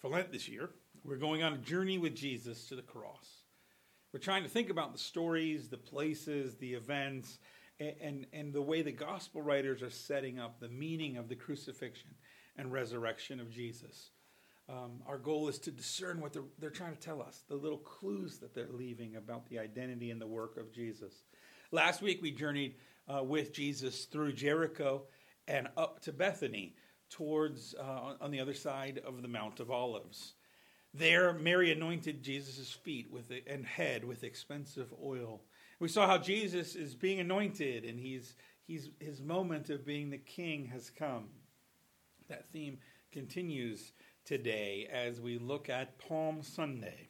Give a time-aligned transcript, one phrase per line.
[0.00, 0.70] for Lent this year,
[1.04, 3.42] we're going on a journey with Jesus to the cross.
[4.12, 7.38] We're trying to think about the stories, the places, the events,
[7.80, 11.34] and, and, and the way the gospel writers are setting up the meaning of the
[11.34, 12.10] crucifixion
[12.56, 14.10] and resurrection of Jesus.
[14.68, 17.78] Um, our goal is to discern what they're, they're trying to tell us, the little
[17.78, 21.22] clues that they're leaving about the identity and the work of Jesus.
[21.72, 22.76] Last week, we journeyed
[23.08, 25.04] uh, with Jesus through Jericho
[25.46, 26.76] and up to Bethany
[27.10, 30.34] towards uh, on the other side of the Mount of Olives.
[30.94, 35.42] There, Mary anointed Jesus' feet with and head with expensive oil.
[35.80, 38.34] We saw how Jesus is being anointed, and he's,
[38.66, 41.28] he's, his moment of being the king has come.
[42.28, 42.78] That theme
[43.12, 43.92] continues
[44.24, 47.08] today as we look at Palm Sunday.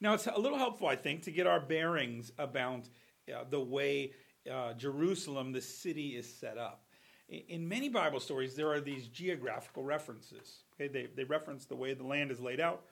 [0.00, 2.88] Now, it's a little helpful, I think, to get our bearings about
[3.32, 4.12] uh, the way
[4.50, 6.84] uh, Jerusalem, the city, is set up
[7.30, 10.64] in many Bible stories, there are these geographical references.
[10.74, 12.82] Okay, they, they reference the way the land is laid out,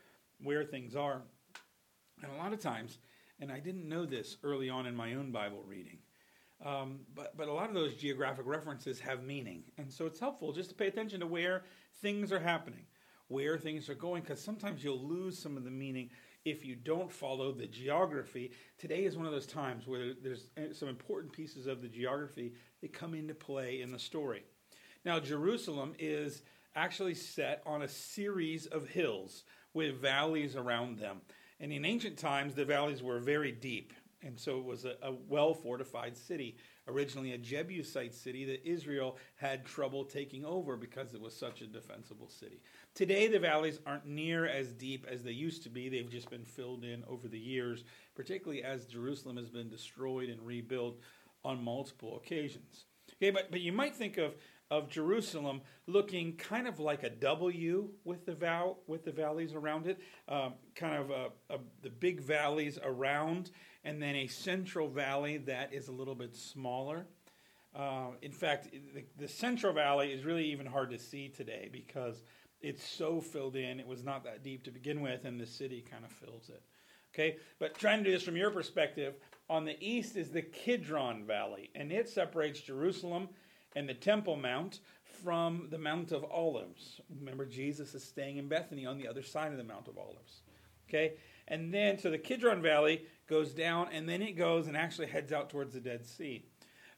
[0.42, 1.22] where things are.
[2.22, 2.98] And a lot of times,
[3.40, 5.98] and I didn't know this early on in my own Bible reading,
[6.64, 9.64] um, but, but a lot of those geographic references have meaning.
[9.76, 11.64] And so it's helpful just to pay attention to where
[12.00, 12.86] things are happening,
[13.28, 16.10] where things are going, because sometimes you'll lose some of the meaning
[16.44, 18.52] if you don't follow the geography.
[18.78, 22.92] Today is one of those times where there's some important pieces of the geography that
[22.92, 24.44] come into play in the story.
[25.04, 26.42] Now, Jerusalem is
[26.74, 31.20] actually set on a series of hills with valleys around them.
[31.60, 33.92] And in ancient times, the valleys were very deep.
[34.22, 36.56] And so it was a, a well fortified city,
[36.88, 41.66] originally a Jebusite city that Israel had trouble taking over because it was such a
[41.66, 42.60] defensible city.
[42.94, 45.88] Today, the valleys aren't near as deep as they used to be.
[45.88, 47.84] They've just been filled in over the years,
[48.16, 50.98] particularly as Jerusalem has been destroyed and rebuilt
[51.44, 52.84] on multiple occasions.
[53.17, 54.34] Okay, but, but you might think of,
[54.70, 59.86] of Jerusalem looking kind of like a W with the val, with the valleys around
[59.86, 63.50] it, um, kind of a, a, the big valleys around,
[63.84, 67.06] and then a central valley that is a little bit smaller.
[67.75, 72.22] Uh, in fact, the, the, central valley is really even hard to see today because
[72.60, 73.78] it's so filled in.
[73.78, 76.62] It was not that deep to begin with, and the city kind of fills it.
[77.15, 79.15] Okay, but trying to do this from your perspective,
[79.48, 83.28] on the east is the Kidron Valley, and it separates Jerusalem
[83.75, 84.81] and the Temple Mount
[85.22, 87.00] from the Mount of Olives.
[87.19, 90.42] Remember, Jesus is staying in Bethany on the other side of the Mount of Olives.
[90.88, 91.14] Okay,
[91.48, 95.32] and then so the Kidron Valley goes down, and then it goes and actually heads
[95.32, 96.44] out towards the Dead Sea.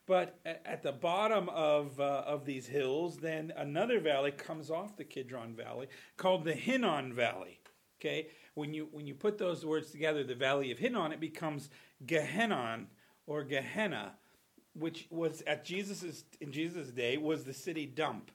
[0.06, 5.04] But at the bottom of, uh, of these hills, then another valley comes off the
[5.04, 5.86] Kidron Valley
[6.16, 7.60] called the Hinnom Valley.
[8.00, 8.28] Okay,
[8.60, 11.70] when you when you put those words together, the Valley of Hinnom, it becomes
[12.06, 12.80] Gehenna
[13.26, 14.12] or Gehenna,
[14.74, 18.30] which was at Jesus's in Jesus' day was the city dump.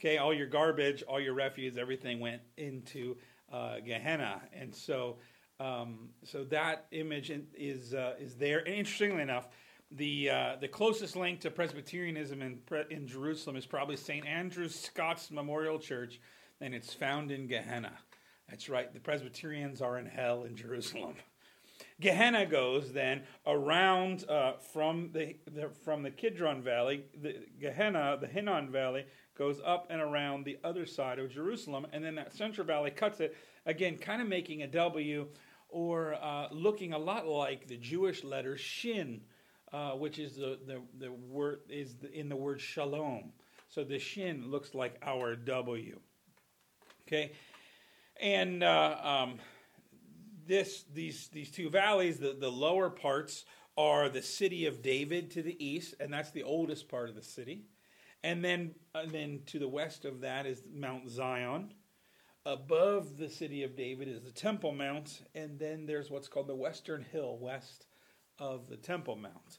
[0.00, 3.16] Okay, all your garbage, all your refuse, everything went into
[3.52, 5.18] uh, Gehenna, and so
[5.60, 8.58] um, so that image is uh, is there.
[8.58, 9.46] And interestingly enough,
[9.92, 12.58] the uh, the closest link to Presbyterianism in
[12.90, 14.26] in Jerusalem is probably St.
[14.26, 16.20] Andrew's Scots Memorial Church,
[16.60, 17.92] and it's found in Gehenna.
[18.50, 18.92] That's right.
[18.92, 21.14] The Presbyterians are in hell in Jerusalem.
[22.00, 27.04] Gehenna goes then around uh, from the, the, from the Kidron Valley.
[27.22, 29.06] The Gehenna, the Hinnom Valley,
[29.36, 33.20] goes up and around the other side of Jerusalem, and then that central valley cuts
[33.20, 35.26] it again, kind of making a W,
[35.68, 39.22] or uh, looking a lot like the Jewish letter Shin
[39.72, 43.32] uh, which is the, the, the word is in the word shalom.
[43.68, 46.00] So the shin looks like our W.
[47.06, 47.32] Okay,
[48.20, 49.38] and uh, um,
[50.46, 53.44] this these these two valleys, the, the lower parts
[53.76, 57.22] are the city of David to the east, and that's the oldest part of the
[57.22, 57.64] city.
[58.22, 61.72] And then, and then to the west of that is Mount Zion.
[62.44, 66.54] Above the city of David is the Temple Mount, and then there's what's called the
[66.54, 67.86] Western Hill, west
[68.38, 69.58] of the Temple Mount.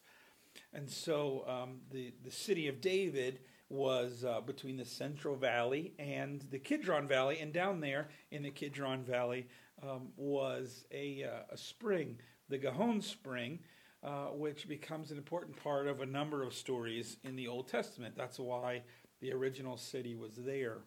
[0.73, 3.39] And so um, the, the city of David
[3.71, 8.51] was uh, between the Central Valley and the Kidron Valley, and down there in the
[8.51, 9.47] Kidron Valley
[9.81, 12.17] um, was a, uh, a, spring,
[12.49, 13.59] the Gihon Spring,
[14.03, 18.15] uh, which becomes an important part of a number of stories in the Old Testament.
[18.17, 18.83] That's why
[19.21, 20.79] the original city was there.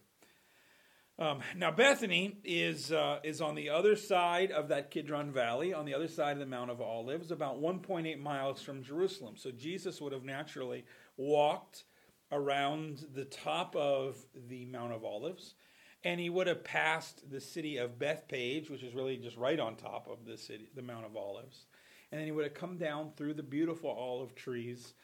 [1.16, 5.86] Um, now Bethany is uh, is on the other side of that Kidron Valley, on
[5.86, 9.34] the other side of the Mount of Olives, about 1.8 miles from Jerusalem.
[9.36, 10.84] So Jesus would have naturally
[11.16, 11.84] walked
[12.32, 14.16] around the top of
[14.48, 15.54] the Mount of Olives,
[16.02, 19.76] and he would have passed the city of Bethphage, which is really just right on
[19.76, 21.66] top of the city, the Mount of Olives,
[22.10, 24.94] and then he would have come down through the beautiful olive trees,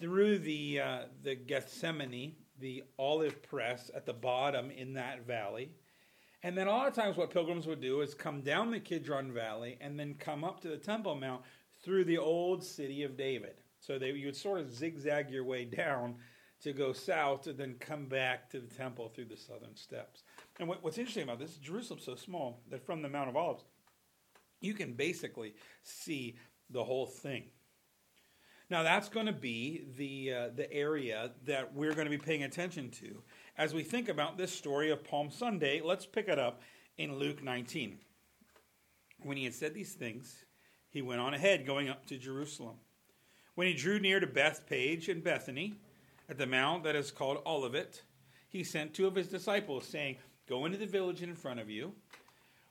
[0.00, 5.70] through the uh, the Gethsemane the olive press at the bottom in that valley.
[6.42, 9.32] And then a lot of times, what pilgrims would do is come down the Kidron
[9.32, 11.42] Valley and then come up to the Temple Mount
[11.82, 13.56] through the old city of David.
[13.80, 16.16] So they, you would sort of zigzag your way down
[16.66, 20.24] to go south and then come back to the temple through the southern steps.
[20.58, 23.62] And what, what's interesting about this, Jerusalem's so small that from the Mount of Olives,
[24.60, 25.54] you can basically
[25.84, 26.36] see
[26.70, 27.44] the whole thing.
[28.68, 32.42] Now that's going to be the uh, the area that we're going to be paying
[32.42, 33.22] attention to
[33.56, 35.80] as we think about this story of Palm Sunday.
[35.84, 36.62] Let's pick it up
[36.98, 37.96] in Luke 19.
[39.22, 40.44] When he had said these things,
[40.90, 42.74] he went on ahead, going up to Jerusalem.
[43.54, 45.78] When he drew near to Bethphage and Bethany,
[46.28, 48.02] at the mount that is called Olivet,
[48.48, 50.16] he sent two of his disciples, saying,
[50.48, 51.92] Go into the village in front of you,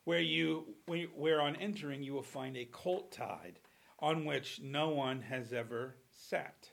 [0.06, 3.60] where you where on entering you will find a colt tied,
[4.00, 6.70] on which no one has ever sat.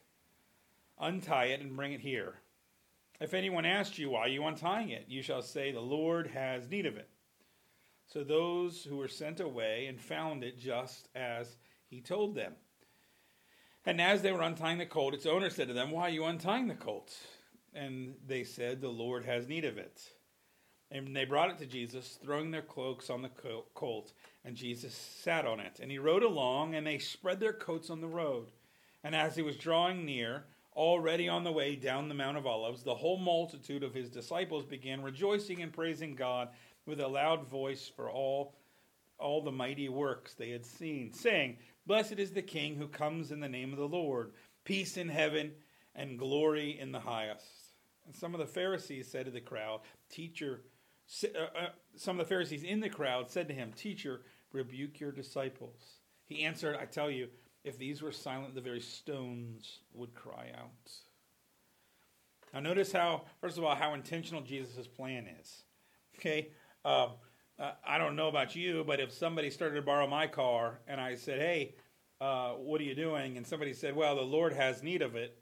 [1.01, 2.35] Untie it and bring it here.
[3.21, 6.69] If anyone asks you why you are untying it, you shall say, The Lord has
[6.69, 7.09] need of it.
[8.07, 11.57] So those who were sent away and found it just as
[11.87, 12.55] he told them.
[13.85, 16.25] And as they were untying the colt, its owner said to them, Why are you
[16.25, 17.17] untying the colt?
[17.75, 20.01] And they said, The Lord has need of it.
[20.91, 23.31] And they brought it to Jesus, throwing their cloaks on the
[23.75, 24.13] colt,
[24.45, 25.81] and Jesus sat on it.
[25.81, 28.49] And he rode along, and they spread their coats on the road.
[29.03, 30.45] And as he was drawing near,
[30.77, 34.67] already on the way down the Mount of Olives, the whole multitude of his disciples
[34.67, 36.49] began rejoicing and praising God
[36.87, 38.55] with a loud voice for all,
[39.19, 41.57] all the mighty works they had seen, saying,
[41.87, 44.33] Blessed is the King who comes in the name of the Lord.
[44.65, 45.53] Peace in heaven
[45.95, 47.47] and glory in the highest.
[48.07, 50.63] And some of the Pharisees said to the crowd, Teacher,
[51.25, 55.13] uh, uh, some of the Pharisees in the crowd said to him, Teacher, rebuke your
[55.13, 55.99] disciples.
[56.25, 57.29] He answered, I tell you,
[57.65, 60.93] if these were silent, the very stones would cry out.
[62.53, 65.63] Now, notice how, first of all, how intentional Jesus' plan is.
[66.19, 66.51] Okay?
[66.85, 67.13] Um,
[67.63, 71.01] uh, I don't know about you, but if somebody started to borrow my car and
[71.01, 71.77] I said, hey,
[72.21, 73.37] uh, what are you doing?
[73.37, 75.41] And somebody said, well, the Lord has need of it,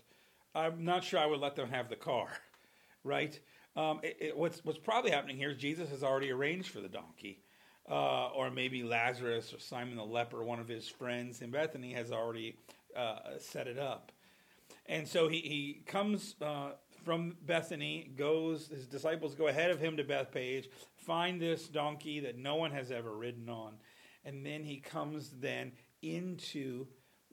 [0.55, 2.29] I'm not sure I would let them have the car,
[3.05, 3.39] right?
[3.75, 6.89] Um, it, it, what's, what's probably happening here is Jesus has already arranged for the
[6.89, 7.43] donkey.
[7.91, 12.13] Uh, or maybe Lazarus or Simon the leper, one of his friends in Bethany, has
[12.13, 12.57] already
[12.97, 14.13] uh, set it up.
[14.87, 16.73] And so he, he comes uh,
[17.05, 22.39] from Bethany, goes, his disciples go ahead of him to Bethphage, find this donkey that
[22.39, 23.75] no one has ever ridden on.
[24.25, 26.87] And then he comes then into,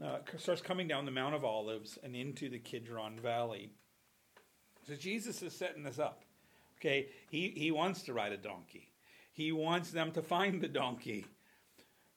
[0.04, 3.70] uh, starts coming down the Mount of Olives and into the Kidron Valley.
[4.88, 6.24] So Jesus is setting this up.
[6.80, 8.90] Okay, he, he wants to ride a donkey.
[9.34, 11.26] He wants them to find the donkey.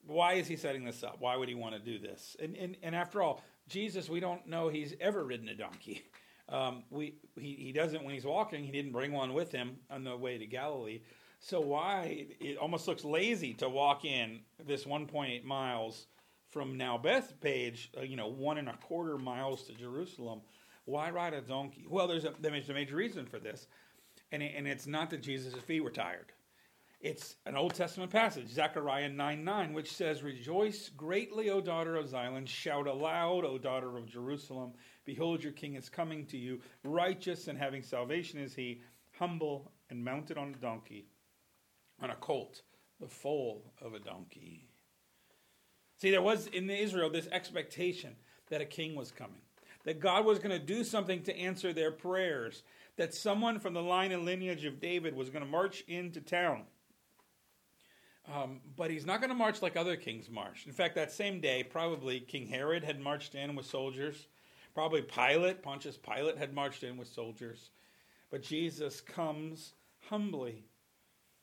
[0.06, 1.16] Why is he setting this up?
[1.18, 2.36] Why would he want to do this?
[2.40, 6.02] And, and, and after all, Jesus, we don't know he's ever ridden a donkey.
[6.50, 10.04] Um, we, he, he doesn't, when he's walking, he didn't bring one with him on
[10.04, 11.00] the way to Galilee.
[11.38, 16.06] So why it almost looks lazy to walk in this 1.8 miles
[16.50, 20.40] from now Bethphage, uh, you know, one and a quarter miles to Jerusalem.
[20.84, 21.86] Why ride a donkey?
[21.88, 23.68] Well, there's a, there's a major reason for this,
[24.32, 26.32] and it, and it's not that Jesus' feet were tired.
[27.00, 32.08] It's an Old Testament passage, Zechariah 9 9, which says, Rejoice greatly, O daughter of
[32.08, 32.44] Zion.
[32.44, 34.72] Shout aloud, O daughter of Jerusalem.
[35.10, 36.60] Behold, your king is coming to you.
[36.84, 38.80] Righteous and having salvation is he,
[39.18, 41.08] humble and mounted on a donkey,
[42.00, 42.62] on a colt,
[43.00, 44.68] the foal of a donkey.
[46.00, 48.14] See, there was in Israel this expectation
[48.50, 49.42] that a king was coming,
[49.82, 52.62] that God was going to do something to answer their prayers,
[52.96, 56.62] that someone from the line and lineage of David was going to march into town.
[58.32, 60.68] Um, but he's not going to march like other kings marched.
[60.68, 64.28] In fact, that same day, probably King Herod had marched in with soldiers.
[64.74, 67.70] Probably Pilate, Pontius Pilate, had marched in with soldiers.
[68.30, 69.74] But Jesus comes
[70.08, 70.64] humbly.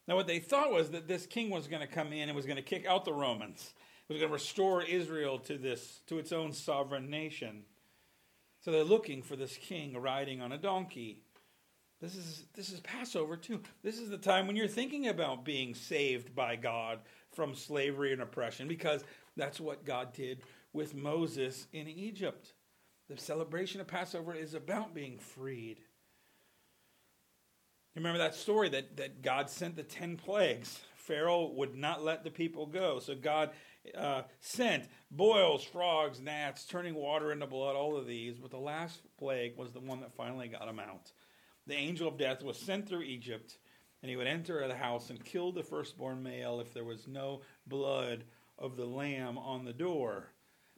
[0.08, 2.46] Now, what they thought was that this king was going to come in and was
[2.46, 3.74] going to kick out the Romans,
[4.08, 7.64] was going to restore Israel to this to its own sovereign nation.
[8.62, 11.22] So they're looking for this king riding on a donkey.
[12.02, 13.62] This is this is Passover too.
[13.84, 17.00] This is the time when you're thinking about being saved by God
[17.32, 19.04] from slavery and oppression because
[19.36, 20.42] that's what God did
[20.74, 22.54] with Moses in Egypt.
[23.10, 25.78] The celebration of Passover is about being freed.
[27.96, 30.80] You remember that story that, that God sent the 10 plagues.
[30.96, 33.00] Pharaoh would not let the people go.
[33.00, 33.52] So God
[33.98, 38.38] uh, sent boils, frogs, gnats, turning water into blood, all of these.
[38.38, 41.12] But the last plague was the one that finally got him out.
[41.66, 43.58] The angel of death was sent through Egypt,
[44.02, 47.42] and he would enter the house and kill the firstborn male if there was no
[47.66, 48.26] blood
[48.58, 50.34] of the lamb on the door.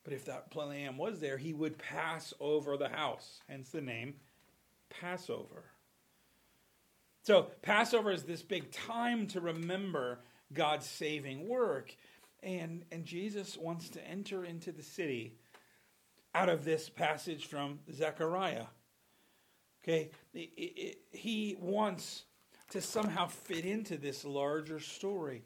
[0.09, 4.15] But if that lamb was there, he would pass over the house, hence the name
[4.89, 5.65] Passover.
[7.21, 11.95] So, Passover is this big time to remember God's saving work.
[12.41, 15.35] And, and Jesus wants to enter into the city
[16.33, 18.65] out of this passage from Zechariah.
[19.83, 22.23] Okay, it, it, he wants
[22.71, 25.43] to somehow fit into this larger story.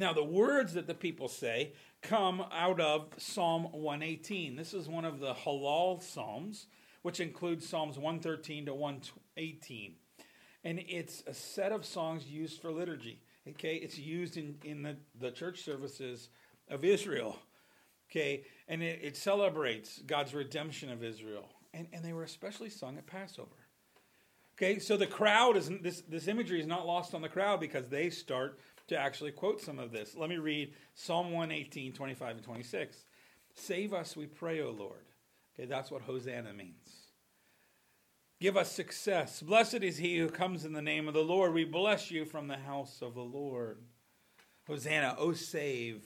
[0.00, 4.56] Now, the words that the people say come out of Psalm 118.
[4.56, 6.68] This is one of the Hallel Psalms,
[7.02, 9.96] which includes Psalms 113 to 118.
[10.64, 13.20] And it's a set of songs used for liturgy.
[13.46, 16.30] Okay, it's used in, in the, the church services
[16.70, 17.36] of Israel.
[18.10, 21.50] Okay, and it, it celebrates God's redemption of Israel.
[21.74, 23.50] And, and they were especially sung at Passover.
[24.56, 27.86] Okay, so the crowd is this this imagery is not lost on the crowd because
[27.88, 28.58] they start
[28.90, 30.16] to actually quote some of this.
[30.16, 32.96] Let me read Psalm 118, 25 and 26.
[33.54, 35.06] Save us, we pray, O Lord.
[35.54, 36.88] Okay, that's what Hosanna means.
[38.40, 39.42] Give us success.
[39.42, 41.54] Blessed is he who comes in the name of the Lord.
[41.54, 43.78] We bless you from the house of the Lord.
[44.66, 46.02] Hosanna, oh save,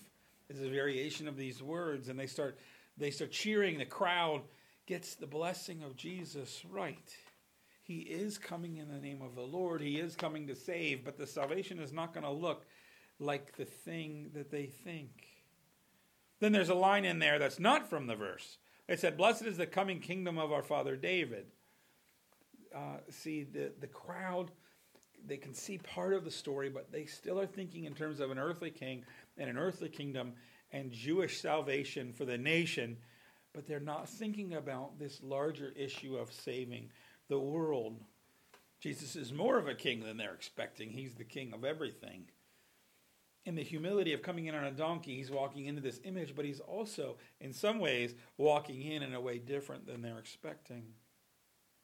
[0.50, 2.58] is a variation of these words, and they start
[2.98, 3.78] they start cheering.
[3.78, 4.42] The crowd
[4.86, 7.16] gets the blessing of Jesus right.
[7.84, 9.82] He is coming in the name of the Lord.
[9.82, 12.64] He is coming to save, but the salvation is not going to look
[13.20, 15.26] like the thing that they think.
[16.40, 18.56] Then there's a line in there that's not from the verse.
[18.88, 21.44] It said, Blessed is the coming kingdom of our father David.
[22.74, 24.50] Uh, see, the, the crowd,
[25.26, 28.30] they can see part of the story, but they still are thinking in terms of
[28.30, 29.04] an earthly king
[29.36, 30.32] and an earthly kingdom
[30.72, 32.96] and Jewish salvation for the nation,
[33.52, 36.88] but they're not thinking about this larger issue of saving
[37.28, 38.00] the world.
[38.80, 40.90] Jesus is more of a king than they're expecting.
[40.90, 42.26] He's the king of everything.
[43.46, 46.44] In the humility of coming in on a donkey, he's walking into this image, but
[46.44, 50.84] he's also, in some ways, walking in in a way different than they're expecting.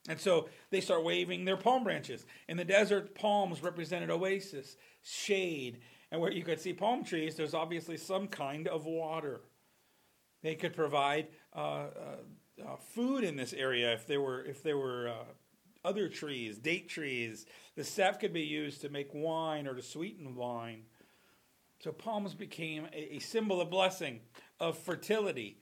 [0.08, 2.24] And so they start waving their palm branches.
[2.48, 5.80] In the desert, palms represented oasis, shade,
[6.10, 9.42] and where you could see palm trees, there's obviously some kind of water.
[10.42, 12.16] They could provide uh, uh,
[12.60, 15.24] uh, food in this area if there were if there were uh,
[15.84, 17.46] other trees, date trees.
[17.76, 20.82] The sap could be used to make wine or to sweeten wine.
[21.82, 24.20] So palms became a, a symbol of blessing,
[24.58, 25.58] of fertility.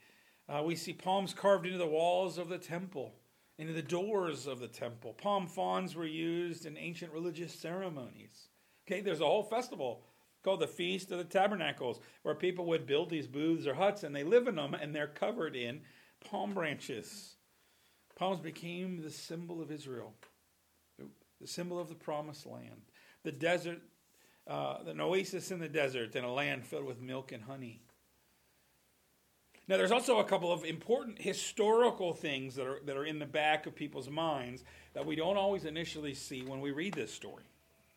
[0.49, 3.13] Uh, we see palms carved into the walls of the temple,
[3.57, 5.13] into the doors of the temple.
[5.13, 8.49] Palm fronds were used in ancient religious ceremonies.
[8.85, 10.03] Okay, there's a whole festival
[10.43, 14.15] called the Feast of the Tabernacles, where people would build these booths or huts and
[14.15, 15.81] they live in them and they're covered in
[16.25, 17.35] palm branches.
[18.15, 20.13] Palms became the symbol of Israel,
[21.39, 22.81] the symbol of the promised land.
[23.23, 23.79] The desert,
[24.47, 27.81] uh, an oasis in the desert, and a land filled with milk and honey.
[29.69, 33.27] Now, there's also a couple of important historical things that are, that are in the
[33.27, 37.43] back of people's minds that we don't always initially see when we read this story.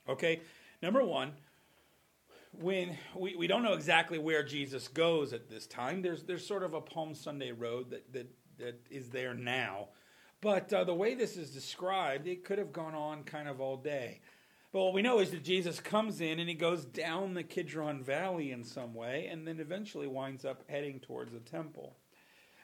[0.06, 0.42] Okay?
[0.82, 1.32] Number one,
[2.60, 6.02] when we, we don't know exactly where Jesus goes at this time.
[6.02, 9.88] There's there's sort of a Palm Sunday road that that, that is there now,
[10.40, 13.76] but uh, the way this is described, it could have gone on kind of all
[13.76, 14.20] day.
[14.72, 18.02] But what we know is that Jesus comes in and he goes down the Kidron
[18.02, 21.96] Valley in some way, and then eventually winds up heading towards the temple.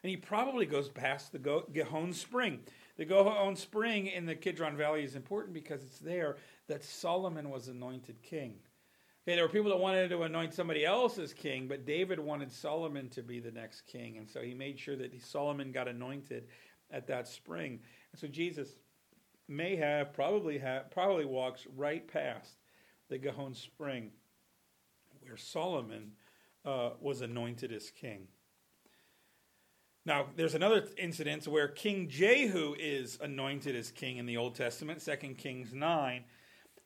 [0.02, 2.60] And he probably goes past the Gihon Spring.
[2.96, 7.68] The Gihon Spring in the Kidron Valley is important because it's there that Solomon was
[7.68, 8.54] anointed king.
[9.34, 13.10] There were people that wanted to anoint somebody else as king, but David wanted Solomon
[13.10, 14.16] to be the next king.
[14.16, 16.46] And so he made sure that Solomon got anointed
[16.90, 17.80] at that spring.
[18.12, 18.70] And so Jesus
[19.46, 22.56] may have, probably have, probably walks right past
[23.10, 24.12] the Gihon spring
[25.20, 26.12] where Solomon
[26.64, 28.28] uh, was anointed as king.
[30.06, 35.04] Now, there's another incident where King Jehu is anointed as king in the Old Testament,
[35.04, 36.24] 2 Kings 9.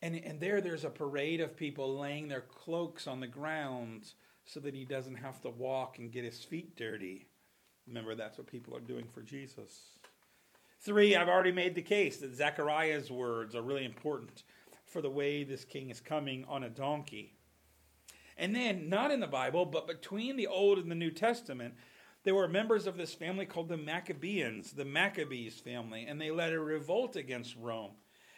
[0.03, 4.11] And, and there, there's a parade of people laying their cloaks on the ground
[4.43, 7.29] so that he doesn't have to walk and get his feet dirty.
[7.87, 9.99] Remember, that's what people are doing for Jesus.
[10.81, 14.43] Three, I've already made the case that Zechariah's words are really important
[14.85, 17.37] for the way this king is coming on a donkey.
[18.37, 21.75] And then, not in the Bible, but between the Old and the New Testament,
[22.25, 26.51] there were members of this family called the Maccabees, the Maccabees family, and they led
[26.51, 27.91] a revolt against Rome.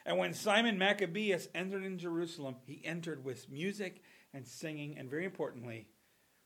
[0.06, 5.26] And when Simon Maccabeus entered in Jerusalem, he entered with music and singing, and very
[5.26, 5.88] importantly,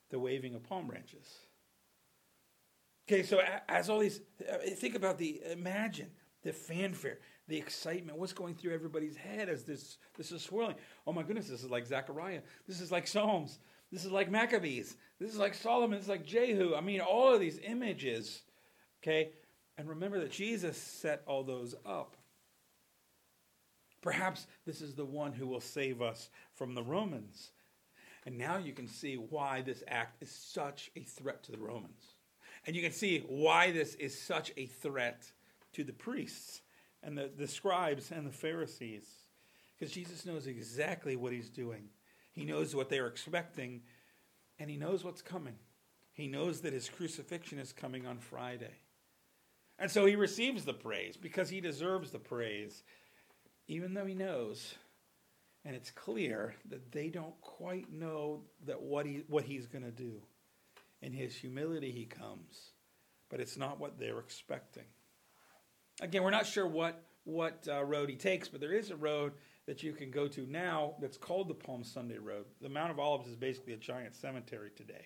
[0.09, 1.27] the waving of palm branches.
[3.07, 6.11] Okay, so as all these, uh, think about the, imagine
[6.43, 10.75] the fanfare, the excitement, what's going through everybody's head as this, this is swirling.
[11.05, 12.41] Oh my goodness, this is like Zechariah.
[12.67, 13.59] This is like Psalms.
[13.91, 14.95] This is like Maccabees.
[15.19, 15.97] This is like Solomon.
[15.97, 16.75] This is like Jehu.
[16.75, 18.43] I mean, all of these images.
[19.01, 19.31] Okay,
[19.77, 22.15] and remember that Jesus set all those up.
[24.01, 27.51] Perhaps this is the one who will save us from the Romans.
[28.25, 32.15] And now you can see why this act is such a threat to the Romans.
[32.65, 35.31] And you can see why this is such a threat
[35.73, 36.61] to the priests
[37.01, 39.07] and the, the scribes and the Pharisees.
[39.77, 41.89] Because Jesus knows exactly what he's doing.
[42.31, 43.81] He knows what they're expecting,
[44.59, 45.55] and he knows what's coming.
[46.11, 48.79] He knows that his crucifixion is coming on Friday.
[49.77, 52.83] And so he receives the praise because he deserves the praise,
[53.69, 54.75] even though he knows
[55.65, 59.91] and it's clear that they don't quite know that what he what he's going to
[59.91, 60.21] do.
[61.01, 62.71] In his humility he comes,
[63.29, 64.83] but it's not what they're expecting.
[66.01, 69.33] Again, we're not sure what what uh, road he takes, but there is a road
[69.65, 72.45] that you can go to now that's called the Palm Sunday Road.
[72.61, 75.05] The Mount of Olives is basically a giant cemetery today,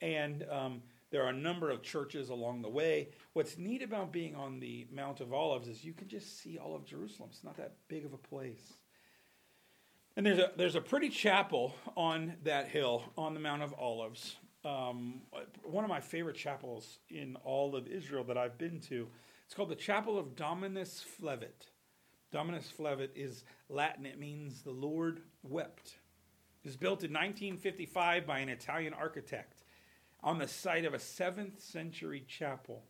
[0.00, 3.10] and um, there are a number of churches along the way.
[3.32, 6.74] What's neat about being on the Mount of Olives is you can just see all
[6.74, 7.28] of Jerusalem.
[7.32, 8.74] It's not that big of a place.
[10.16, 14.36] And there's a there's a pretty chapel on that hill on the Mount of Olives.
[14.64, 15.20] Um,
[15.62, 19.08] one of my favorite chapels in all of Israel that I've been to.
[19.44, 21.68] It's called the Chapel of Dominus Flevit.
[22.32, 24.06] Dominus Flevit is Latin.
[24.06, 25.98] It means the Lord wept.
[26.64, 29.62] It was built in 1955 by an Italian architect
[30.22, 32.84] on the site of a 7th century chapel.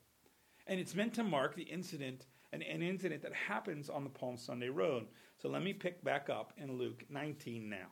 [0.67, 4.37] And it's meant to mark the incident, an, an incident that happens on the Palm
[4.37, 5.07] Sunday Road.
[5.39, 7.89] So let me pick back up in Luke 19 now.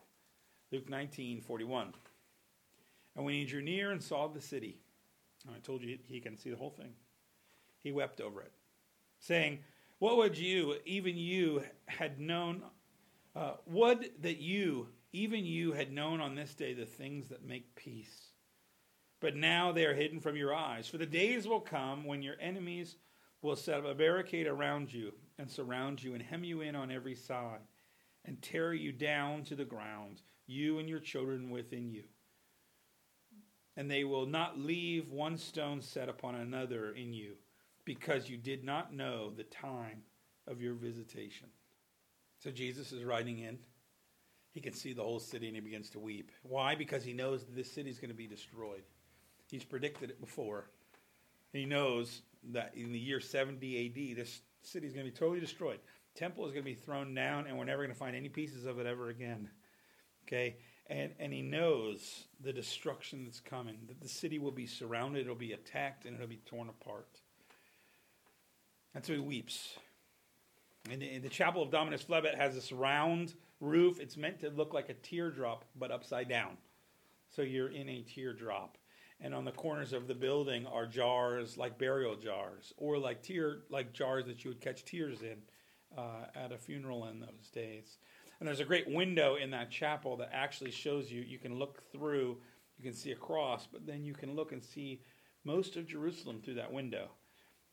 [0.72, 1.92] Luke 19, 41.
[3.16, 4.78] And when he drew near and saw the city,
[5.48, 6.92] I told you he can see the whole thing,
[7.82, 8.52] he wept over it,
[9.18, 9.60] saying,
[9.98, 12.62] What would you, even you, had known?
[13.36, 17.74] Uh, would that you, even you, had known on this day the things that make
[17.74, 18.23] peace.
[19.24, 20.86] But now they are hidden from your eyes.
[20.86, 22.96] For the days will come when your enemies
[23.40, 26.92] will set up a barricade around you and surround you and hem you in on
[26.92, 27.60] every side
[28.26, 32.02] and tear you down to the ground, you and your children within you.
[33.78, 37.36] And they will not leave one stone set upon another in you,
[37.86, 40.02] because you did not know the time
[40.46, 41.48] of your visitation.
[42.40, 43.56] So Jesus is riding in.
[44.52, 46.30] He can see the whole city and he begins to weep.
[46.42, 46.74] Why?
[46.74, 48.82] Because he knows this city is going to be destroyed.
[49.50, 50.70] He's predicted it before.
[51.52, 55.40] He knows that in the year 70 AD, this city is going to be totally
[55.40, 55.78] destroyed.
[56.14, 58.66] Temple is going to be thrown down, and we're never going to find any pieces
[58.66, 59.48] of it ever again.
[60.26, 60.56] Okay?
[60.88, 65.34] And, and he knows the destruction that's coming, that the city will be surrounded, it'll
[65.34, 67.20] be attacked, and it'll be torn apart.
[68.94, 69.76] And so he weeps.
[70.90, 73.98] And the, the chapel of Dominus Flevit has this round roof.
[73.98, 76.56] It's meant to look like a teardrop, but upside down.
[77.34, 78.76] So you're in a teardrop
[79.20, 83.60] and on the corners of the building are jars like burial jars or like tear
[83.70, 85.38] like jars that you would catch tears in
[85.96, 87.98] uh, at a funeral in those days.
[88.38, 91.82] And there's a great window in that chapel that actually shows you you can look
[91.92, 92.38] through
[92.76, 95.00] you can see a cross but then you can look and see
[95.44, 97.08] most of jerusalem through that window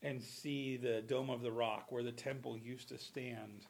[0.02, 3.66] and see the dome of the rock where the temple used to stand.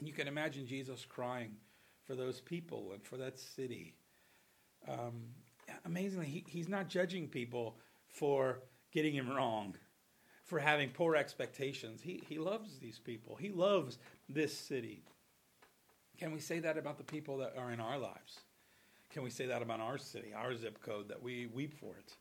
[0.00, 1.56] You can imagine jesus crying
[2.06, 3.94] for those people and for that city.
[4.88, 5.26] Um,
[5.84, 7.76] amazingly, he, he's not judging people
[8.08, 8.60] for
[8.92, 9.74] getting him wrong,
[10.44, 12.00] for having poor expectations.
[12.02, 15.02] He, he loves these people, he loves this city.
[16.18, 18.40] Can we say that about the people that are in our lives?
[19.10, 22.12] Can we say that about our city, our zip code, that we weep for it,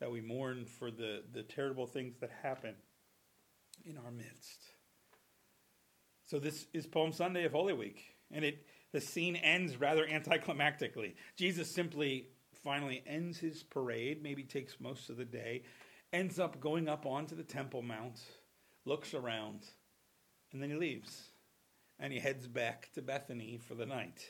[0.00, 2.74] that we mourn for the, the terrible things that happen
[3.84, 4.62] in our midst?
[6.24, 11.14] So this is Palm Sunday of Holy Week, and it the scene ends rather anticlimactically.
[11.36, 12.28] Jesus simply
[12.66, 15.62] finally ends his parade, maybe takes most of the day,
[16.12, 18.18] ends up going up onto the Temple Mount,
[18.84, 19.60] looks around,
[20.50, 21.28] and then he leaves.
[22.00, 24.20] And he heads back to Bethany for the night.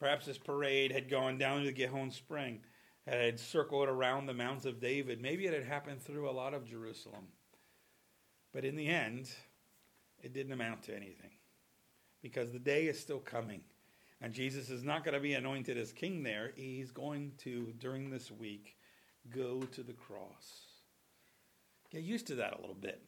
[0.00, 2.58] Perhaps this parade had gone down to the Gihon Spring,
[3.06, 5.22] had circled around the Mount of David.
[5.22, 7.28] Maybe it had happened through a lot of Jerusalem.
[8.52, 9.30] But in the end,
[10.20, 11.30] it didn't amount to anything
[12.20, 13.60] because the day is still coming
[14.24, 16.52] and Jesus is not going to be anointed as king there.
[16.56, 18.74] He's going to, during this week,
[19.28, 20.64] go to the cross.
[21.90, 23.02] Get used to that a little bit.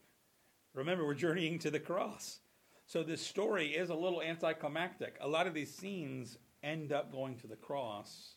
[0.75, 2.41] Remember, we're journeying to the cross.
[2.85, 5.17] So this story is a little anticlimactic.
[5.23, 8.35] A lot of these scenes end up going to the cross.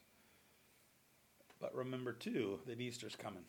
[1.59, 3.43] But remember, too, that Easter's coming,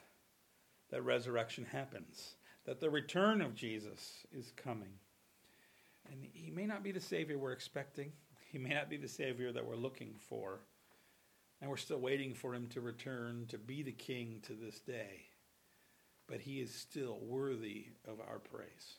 [0.90, 4.99] that resurrection happens, that the return of Jesus is coming.
[6.11, 8.11] And he may not be the Savior we're expecting.
[8.50, 10.60] He may not be the Savior that we're looking for,
[11.60, 15.26] and we're still waiting for him to return to be the King to this day.
[16.26, 18.98] But he is still worthy of our praise.